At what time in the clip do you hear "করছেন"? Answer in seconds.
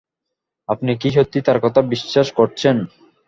2.31-2.75